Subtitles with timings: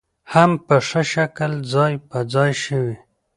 [0.33, 2.95] هم په ښه شکل ځاى په ځاى شوې.